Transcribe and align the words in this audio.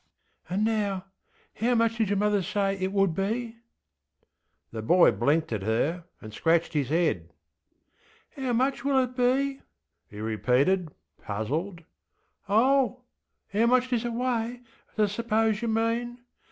ŌĆśAnd 0.49 0.63
nowŌĆöhow 1.59 1.77
much 1.77 1.97
did 1.99 2.09
your 2.09 2.17
mother 2.17 2.41
say 2.41 2.73
it 2.75 2.91
would 2.91 3.13
be? 3.13 3.21
ŌĆÖ 3.23 3.55
The 4.71 4.81
boy 4.81 5.11
blinked 5.11 5.53
at 5.53 5.61
her, 5.61 6.05
and 6.19 6.33
scratched 6.33 6.73
his 6.73 6.89
head. 6.89 7.31
ŌĆśHow 8.35 8.55
much 8.55 8.83
will 8.83 8.97
it 9.03 9.15
be, 9.15 9.21
ŌĆÖ 9.23 9.61
he 10.07 10.19
repeated, 10.19 10.89
puzzled. 11.21 11.83
ŌĆśOhŌĆöhow 12.49 13.69
much 13.69 13.91
does 13.91 14.03
it 14.03 14.13
weigh 14.13 14.63
I 14.97 14.97
sŌĆÖpose 15.01 15.61
yer 15.61 15.67
mean. 15.67 16.17